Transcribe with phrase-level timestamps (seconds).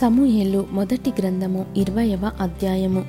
[0.00, 3.04] సమూహేలు మొదటి గ్రంథము ఇరవయవ అధ్యాయము.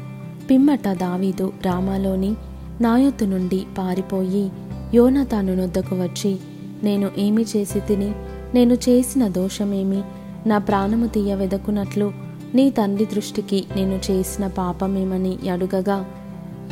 [0.50, 2.36] పిమ్మట దావీదు రామాలోని
[2.82, 4.52] నాయొత్తు నుండి పారిపోయి
[4.94, 6.38] యోనతాను నొద్దకు వచ్చి
[6.84, 8.12] నేను ఏమి చేసి తిని?
[8.54, 10.02] నేను చేసిన దోషమేమి?
[10.50, 12.14] నా ప్రాణము తీయవెదకునట్లు
[12.56, 16.06] నీ తండ్రి దృష్టికి నేను చేసిన పాపమేమని అడుగగా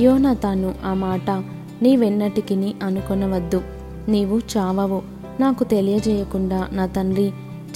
[0.01, 1.29] యోనతాను ఆ మాట
[1.81, 3.61] నీ వెన్నటికిని అనుకొనవద్దు.
[4.09, 5.01] నీవు చావవు.
[5.39, 7.31] నాకు తెలియజేయకుండా నా తండ్రి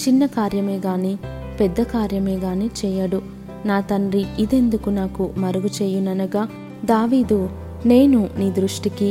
[0.08, 1.16] చిన్న కార్యమే గాని
[1.60, 3.20] పెద్ద కార్యమే గాని చేయడు.
[3.66, 6.42] నా తండ్రి ఇదెందుకు నాకు మరుగు చేయుననగా
[6.84, 7.38] దావీదు
[7.86, 9.10] నేను నీ దృష్టికి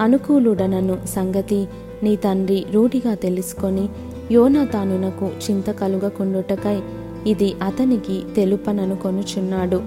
[0.00, 1.60] అనుకూలుడనను సంగతి
[2.02, 3.84] నీ తండ్రి రూఢిగా తెలుసుకొని
[4.30, 6.78] యోనాతానునకు చింత కలుగకుండుటకై
[7.26, 9.78] ఇది అతనికి తెలుపననుకొనుచున్నాడు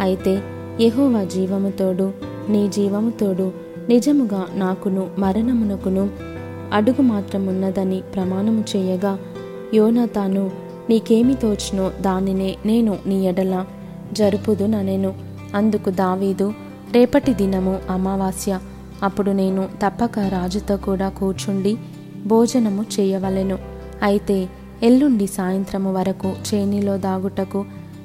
[0.00, 0.34] అయితే
[0.80, 2.06] యహోవా జీవముతోడు
[2.48, 3.46] నీ జీవముతోడు
[3.88, 6.04] నిజముగా నాకును మరణమునకును
[6.72, 9.12] అడుగు మాత్రమున్నదని ప్రమాణము చేయగా
[9.74, 10.44] యోనాతాను
[10.90, 13.66] నీకేమి తోచినో దానినే నేను నీ ఎడల
[14.12, 15.14] జరుపుదు ననెను.
[15.54, 16.52] అందుకు దావీదు
[16.92, 18.58] రేపటి దినము అమావాస్య.
[19.02, 21.76] అప్పుడు నేను తప్పక రాజుతో కూడా కూర్చుండి
[22.26, 23.58] భోజనము చేయవలెను.
[24.02, 24.48] అయితే
[24.82, 27.64] ఎల్లుండి సాయంత్రము వరకు చేనిలో దాగుటకు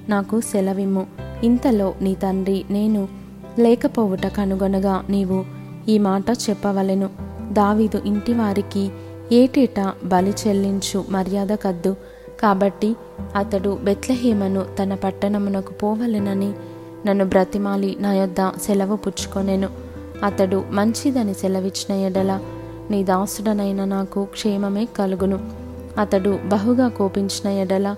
[0.09, 1.07] నాకు సెలవిమ్ము.
[1.43, 3.07] ఇంతలో నీ తండ్రి నేను
[3.59, 5.45] లేకపోవుట కనుగొనగా నీవు
[5.89, 7.09] ఈ మాట చెప్పవలెను.
[7.51, 8.89] దావీదు ఇంటివారికి
[9.31, 11.95] ఏటేటా బలి చెల్లించు మర్యాద కద్దు.
[12.39, 12.95] కాబట్టి
[13.35, 16.53] అతడు బెత్లహేమను తన పట్టణమునకు పోవలెనని
[17.05, 19.69] నన్ను బ్రతిమాలి నా యొద్ద సెలవు పుచ్చుకొనెను.
[20.23, 22.39] అతడు మంచిదని సెలవిచ్చిన ఎడల
[22.91, 25.39] నీ దాసుడనైన నాకు క్షేమమే కలుగును.
[25.97, 27.95] అతడు బహుగా కోపించిన ఎడల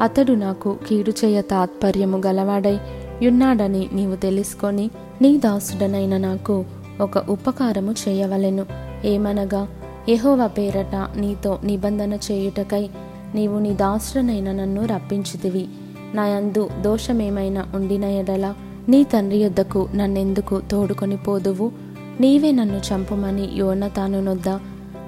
[0.00, 2.78] అతడు నాకు కీడు చేయ తాత్పర్యము గలవాడై
[3.22, 4.90] యున్నాడని నీవు తెలుసుకొని
[5.22, 6.64] నీ దాసుడనైన నాకు
[7.00, 8.66] ఒక ఉపకారము చేయవలెను.
[9.04, 9.68] ఏమనగా
[10.08, 12.90] యహోవ పేరట నీతో నిబంధన చేయుటకై
[13.34, 15.68] నీవు నీ దాసుడనైన నన్ను రప్పించితివి.
[16.14, 18.54] నా యందు దోషమేమైనా ఉండిన ఎడల
[18.88, 21.72] నీ తండ్రి యొద్దకు నన్నెందుకు తోడుకొని పోదువు?
[22.20, 24.48] నీవే నన్ను చంపమని యోనతాను నొద్ద.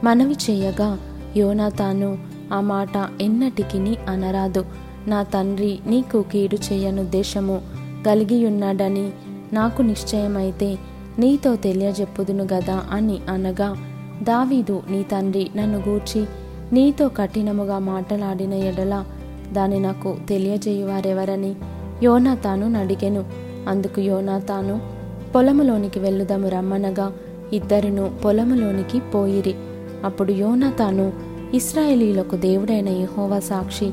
[0.04, 0.98] మనవి చేయగా
[1.36, 2.18] యోనతాను
[2.52, 4.64] ఆ మాట ఎన్నటికిని అనరాదు.
[5.06, 7.60] నా తండ్రి నీకు కీడు చేయనుద్దేశము
[8.06, 9.10] కలిగియున్నాడని
[9.52, 10.78] నాకు నిశ్చయమైతే
[11.18, 13.76] నీతో తెలియజెప్పుదును గదా అని అనగా
[14.22, 16.26] దావీదు నీ తండ్రి నన్ను గూర్చి
[16.72, 19.04] నీతో కఠినముగా మాటలాడిన ఎడల
[19.52, 21.54] దాని నాకు తెలియజేయువారెవరని
[22.02, 23.24] యోనాతాను నడిగెను
[23.68, 24.80] అందుకు యోనాతాను
[25.34, 27.12] పొలములోనికి వెళ్ళుదము రమ్మనగా
[27.52, 29.54] ఇద్దరును పొలములోనికి పోయిరి.
[30.04, 31.12] అప్పుడు యోనాతాను
[31.54, 33.90] ఇస్రాయేలీలకు దేవుడైన యహోవా సాక్షి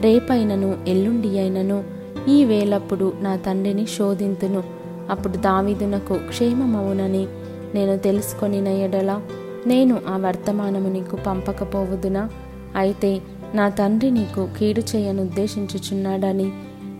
[0.00, 1.84] రేపైనను ఎల్లుండి అయినను
[2.28, 4.62] ఈ వేలప్పుడు నా తండ్రిని శోధింతును.
[5.10, 7.26] అప్పుడు దావీదునకు క్షేమమవునని
[7.74, 9.20] నేను తెలుసుకొనిన ఎడల
[9.66, 12.30] నేను ఆ వర్తమానము నీకు పంపకపోవుదునా?
[12.76, 13.20] అయితే
[13.54, 16.52] నా తండ్రి నీకు కీడు చేయనుద్దేశించుచున్నాడని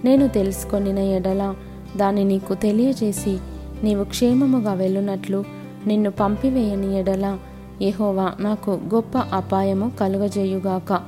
[0.04, 1.54] నేను తెలుసుకొనిన ఎడల
[1.96, 3.38] దాన్ని నీకు తెలియజేసి
[3.84, 5.44] నీవు క్షేమముగా వెళ్ళునట్లు
[5.86, 7.38] నిన్ను పంపివేయని ఎడల
[7.82, 11.00] ఎహోవా నాకు గొప్ప అపాయము కలుగజేయుగాక.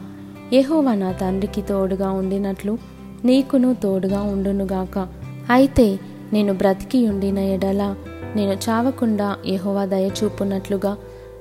[0.53, 2.79] ఎహోవా నా తండ్రికి తోడుగా ఉండినట్లు
[3.25, 5.09] నీకును తోడుగా ఉండునుగాక.
[5.51, 5.99] అయితే
[6.33, 7.95] నేను బ్రతికి ఉండిన ఎడల
[8.37, 10.97] నేను చావకుండా యెహోవా దయచూపునట్లుగా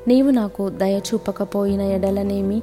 [0.10, 2.62] నీవు నాకు దయచూపకపోయిన ఎడలనేమి?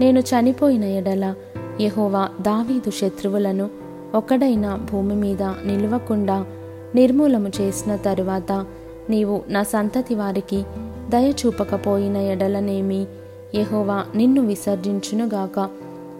[0.00, 1.34] నేను చనిపోయిన ఎడల
[1.80, 3.70] యహోవా దావీదు శత్రువులను
[4.14, 6.46] ఒకడైన భూమి మీద నిలవకుండా
[6.94, 8.66] నిర్మూలము చేసిన తరువాత
[9.10, 10.64] నీవు నా సంతతి వారికి
[11.08, 13.06] దయచూపకపోయిన ఎడలనేమి?
[13.54, 15.68] యహోవా నిన్ను విసర్జించునుగాక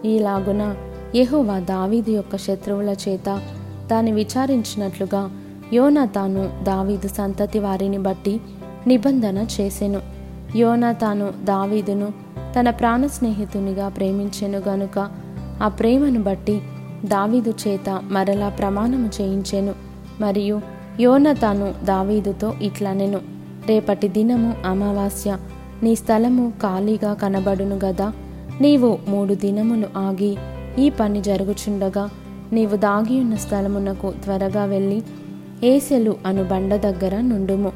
[0.05, 0.75] ఈలాగున
[1.15, 3.41] యహోవా దావీదు యొక్క శత్రువుల చేత
[3.91, 5.31] దాన్ని విచారించినట్లుగా
[5.73, 8.41] యోనాతాను దావీదు సంతతి వారిని బట్టి
[8.87, 10.16] నిబంధన చేసెను.
[10.55, 12.07] యోనాతాను దావీదును
[12.59, 15.09] తన ప్రాణ స్నేహితునిగా ప్రేమించెను గనుక
[15.61, 16.61] ఆ ప్రేమను బట్టి
[17.05, 19.73] దావీదు చేత మరలా ప్రమాణము చేయించెను.
[20.21, 20.61] మరియు
[20.99, 23.19] యోనతాను దావీదుతో ఇట్లనెను
[23.67, 25.37] రేపటి దినము అమావాస్య
[25.83, 28.13] నీ స్థలము ఖాళీగా కనబడును గదా.
[28.61, 30.37] నీవు మూడు దినములు ఆగి
[30.79, 32.09] ఈ పని జరుగుచుండగా
[32.53, 35.03] నీవు దాగియున్న స్థలమునకు త్వరగా వెళ్ళి
[35.63, 37.71] ఏసెలు అను బండ దగ్గర నుండుము.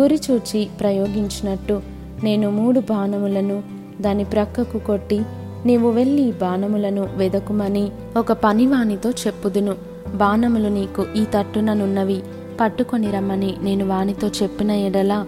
[0.00, 3.62] గురి చూచి ప్రయోగించినట్టు నేను మూడు బాణములను
[4.00, 5.22] దాని ప్రక్కకు కొట్టి
[5.66, 9.74] నీవు వెళ్ళి బాణములను వెదకుమని ఒక పనివానితో చెప్పుదును.
[10.14, 12.22] బాణములు నీకు ఈ తట్టుననున్నవి.
[12.60, 15.26] పట్టుకొని రమ్మని నేను వానితో చెప్పిన ఎడల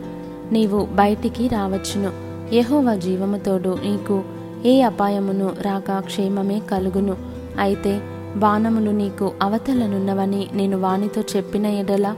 [0.52, 2.10] నీవు బయటికి రావచ్చును.
[2.54, 4.22] యహోవ జీవముతోడు నీకు
[4.66, 7.16] ఏ అపాయమును రాక క్షేమమే కలుగును.
[7.58, 8.00] అయితే
[8.36, 12.16] బాణములు నీకు అవతలనున్నవని నేను వానితో చెప్పిన ఎడల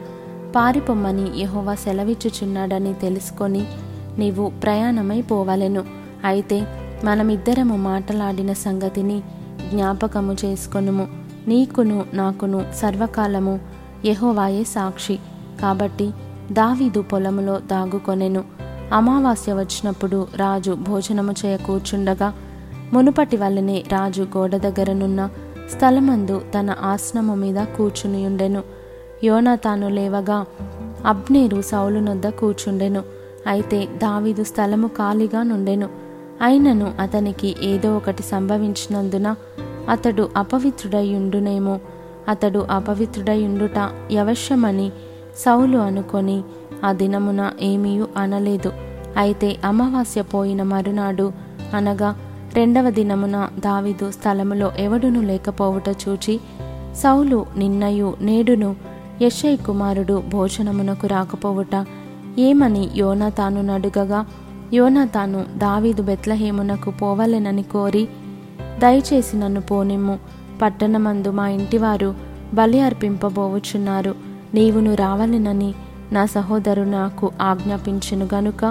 [0.57, 3.65] పారిపొమ్మని యహోవా సెలవిచ్చుచున్నాడని తెలుసుకొని
[4.19, 5.85] నీవు ప్రయాణమైపోవలెను
[6.25, 6.67] అయితే
[7.05, 9.23] మనమిద్దరము మాటలాడిన సంగతిని
[9.71, 11.09] జ్ఞాపకము చేసుకొనుము.
[11.49, 13.61] నీకును నాకును సర్వకాలము
[14.05, 15.19] యహోవాయే సాక్షి.
[15.61, 16.11] కాబట్టి
[16.53, 18.45] దావీదు పొలములో దాగుకొనెను.
[18.93, 22.35] అమావాస్య వచ్చినప్పుడు రాజు భోజనము చేయ కూర్చుండగా
[22.93, 25.31] మునుపటి వల్లనే రాజు గోడ దగ్గరనున్న
[25.77, 28.63] స్థలమందు తన ఆసనము మీద కూర్చునియుండెను.
[29.25, 30.47] యోనాతాను లేవగా
[31.07, 33.20] అబ్నేరు సౌలునొద్ద కూర్చుండెను.
[33.47, 35.89] అయితే దావీదు స్థలము ఖాళీగా నుండెను.
[36.43, 39.35] అయినను అతనికి ఏదో ఒకటి సంభవించినందున
[39.91, 41.81] అతడు అపవిత్రుడయుండునేమో.
[42.29, 44.93] అతడు అపవిత్రుడయుండుట యవశ్యమని
[45.37, 46.43] సౌలు అనుకొని
[46.85, 48.73] ఆ దినమున ఏమీయూ అనలేదు.
[49.17, 51.33] అయితే అమావాస్య పోయిన మరునాడు
[51.75, 52.17] అనగా
[52.55, 56.41] రెండవ దినమున దావిదు స్థలములో ఎవడును లేకపోవుట చూచి
[56.95, 58.77] సౌలు నిన్నయు నేడును
[59.23, 61.87] యశయ్ కుమారుడు భోజనమునకు రాకపోవుట
[62.39, 64.27] ఏమని యోనాతాను నడుగగా?
[64.75, 68.09] యోనాతాను దావీదు బెత్లహేమునకు పోవలెనని కోరి
[68.79, 70.19] దయచేసి నన్ను పోనిమ్ము.
[70.63, 72.15] పట్టణమందు మా ఇంటివారు
[72.55, 74.15] బలి అర్పింపబోవుచున్నారు.
[74.55, 75.75] నీవును రావలెనని
[76.13, 78.65] నా సహోదరు నాకు ఆజ్ఞాపించును గనుక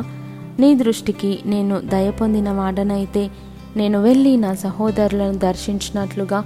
[0.60, 3.30] నీ దృష్టికి నేను దయ పొందిన వాడనైతే
[3.78, 6.44] నేను వెళ్ళి నా సహోదరులను దర్శించినట్లుగా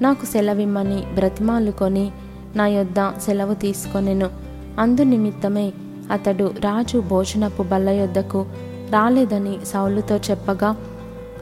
[0.00, 2.10] నాకు సెలవిమ్మని బ్రతిమాలుకొని
[2.56, 4.30] నా యొద్ద సెలవు తీసుకొనెను.
[4.78, 5.72] అందు నిమిత్తమే
[6.10, 8.46] అతడు రాజు భోజనపు బల్ల యొద్దకు
[8.90, 10.76] రాలేదని సౌలుతో చెప్పగా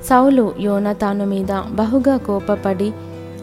[0.04, 2.92] సౌలు యోనతాను మీద బహుగా కోపపడి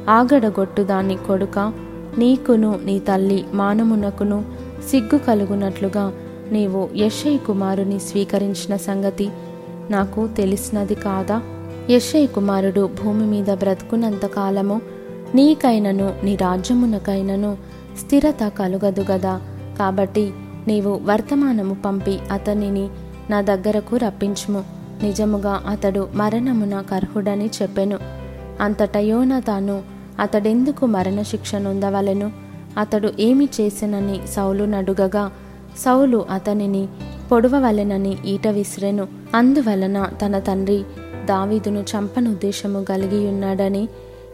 [0.09, 1.73] ఆగడగొట్టు దాని కొడుక
[2.17, 4.45] నీకును నీ తల్లి మానమునకును
[4.89, 6.13] సిగ్గు కలుగునట్లుగా
[6.51, 9.29] నీవు యశయ్ కుమారుని స్వీకరించిన సంగతి
[9.91, 11.41] నాకు తెలిసినది కాదా?
[11.89, 14.81] యశయ్ కుమారుడు భూమి మీద బ్రతుకున్నంత కాలము
[15.35, 17.57] నీకైనను నీ రాజ్యమునకైనను
[17.99, 19.41] స్థిరత కలుగదు గదా?
[19.79, 20.33] కాబట్టి
[20.67, 22.89] నీవు వర్తమానము పంపి అతనిని
[23.29, 24.63] నా దగ్గరకు రప్పించుము.
[25.03, 27.99] నిజముగా అతడు మరణమున కర్హుడని చెప్పెను.
[28.61, 29.81] అంతట యోనతాను
[30.19, 32.31] అతడెందుకు మరణశిక్ష నొందవలెను?
[32.77, 35.31] అతడు ఏమి చేసినని సౌలు నడుగగా
[35.77, 36.87] సౌలు అతనిని
[37.31, 39.07] పొడవవలెనని ఈట విసిరెను.
[39.35, 40.83] అందువలన తన తండ్రి
[41.25, 43.87] దావీదును చంపనుద్దేశము కలిగి ఉన్నాడని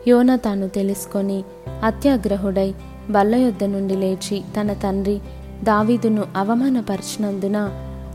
[0.08, 1.44] యోనతాను తెలుసుకొని
[1.84, 2.74] అత్యాగ్రహుడై
[3.10, 5.20] బల్ల యొద్ద నుండి లేచి తన తండ్రి
[5.63, 7.69] దావీదును అవమానపరిచినందున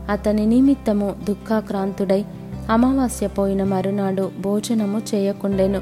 [0.09, 2.25] అతని నిమిత్తము దుఃఖాక్రాంతుడై
[2.69, 5.81] అమావాస్య పోయిన మరునాడు భోజనము చేయకుండెను.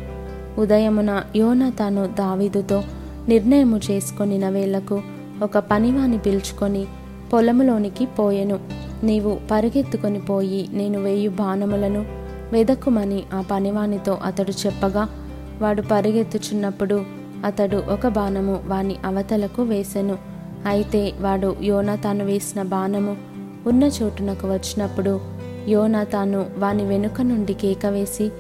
[0.58, 2.84] ఉదయమున యోన తాను దావీదుతో
[3.30, 5.02] నిర్ణయము చేసుకొనిన వేళకు
[5.44, 6.86] ఒక పనివాని పిలుచుకొని
[7.34, 8.60] పొలములోనికి పోయెను.
[9.04, 12.06] నీవు పరిగెత్తుకొని పోయి నేను వేయు బాణములను
[12.52, 15.10] వెదక్కుమని ఆ పనివానితో అతడు చెప్పగా
[15.62, 17.04] వాడు పరిగెత్తుచున్నప్పుడు
[17.46, 20.31] అతడు ఒక బాణము వాని అవతలకు వేసెను.
[20.68, 23.18] అయితే వాడు యోనాతాను వేసిన బాణము
[23.68, 25.20] ఉన్న చోటునకు వచ్చినప్పుడు
[25.68, 28.32] యోనాతాను వాని వెనుక నుండి కేక వేసి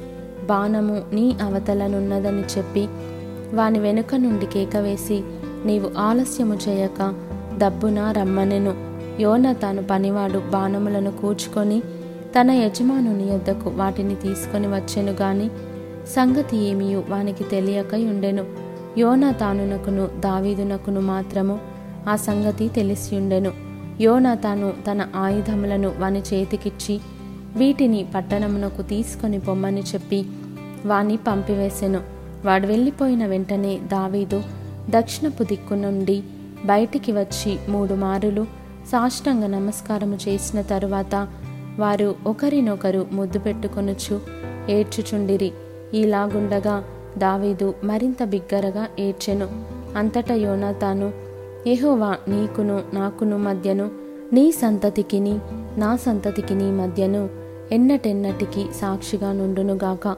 [0.45, 2.87] బాణము నీ అవతలనున్నదని చెప్పి
[3.53, 5.23] వాని వెనుక నుండి కేక వేసి
[5.65, 7.13] నీవు ఆలస్యము చేయక
[7.57, 8.73] దబ్బున రమ్మనెను.
[9.19, 11.81] యోనతాను పనివాడు బాణములను కూర్చుకొని
[12.35, 15.49] తన యజమానుని యొద్దకు వాటిని తీసుకొని వచ్చెను గాని
[16.07, 18.45] సంగతి ఏమియు వానికి తెలియక ఉండెను
[18.97, 21.70] యోనాతానునకును దావీదునకును మాత్రము
[22.09, 23.51] ఆ సంగతి తెలిసియుండెను.
[24.01, 27.01] యోనాతాను తన ఆయుధములను వాని చేతికిచ్చి
[27.55, 30.25] వీటిని పట్టణమునకు తీసుకొని పొమ్మని చెప్పి
[30.85, 31.99] వాని పంపివేసెను.
[32.45, 34.43] వాడు వెళ్ళిపోయిన వెంటనే దావీదు
[34.89, 36.23] దక్షిణపు దిక్కు నుండి
[36.65, 38.43] బయటికి వచ్చి మూడు మారులు
[38.91, 41.27] సాష్టంగ నమస్కారము చేసిన తరువాత
[41.79, 44.21] వారు ఒకరినొకరు ముద్దు పెట్టుకొనుచు
[44.69, 45.51] ఏడ్చుచుండిరి.
[45.93, 46.83] ఇలాగుండగా
[47.17, 49.47] దావీదు మరింత బిగ్గరగా ఏడ్చెను.
[49.97, 51.30] అంతటా యోనాతాను
[51.67, 53.89] యహోవా నీకును నాకును మధ్యను
[54.33, 55.39] నీ సంతతికిని
[55.77, 57.29] నా సంతతికిని మధ్యను
[57.71, 60.15] ఎన్నటెన్నటికి సాక్షిగా నుండునుగాక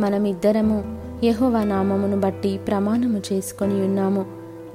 [0.00, 4.26] మనమిద్దరము యెహోవా నామమును బట్టి ప్రమాణము చేసుకొని ఉన్నాము.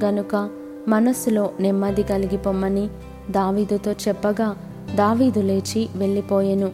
[0.06, 0.50] గనుక
[0.88, 2.90] మనస్సులో నెమ్మది కలిగి పొమ్మని
[3.32, 4.58] దావీదుతో చెప్పగా
[4.96, 6.72] దావీదు లేచి వెళ్ళిపోయెను.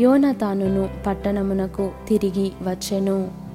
[0.00, 3.45] యోనతానును పట్టణమునకు తిరిగి వచ్చెను.